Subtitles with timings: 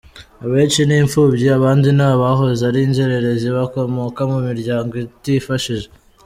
[0.45, 5.87] Abenshi ni imfubyi, abandi ni abahoze ari inzererezi bakomoka mu miryango itifashije.